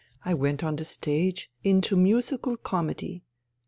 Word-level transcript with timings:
I 0.25 0.33
went 0.33 0.63
on 0.63 0.77
the 0.77 0.83
stage, 0.83 1.51
into 1.63 1.95
musical 1.95 2.57
comedy. 2.57 3.23